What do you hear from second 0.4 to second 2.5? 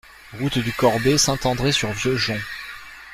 du Corbet, Saint-André-sur-Vieux-Jonc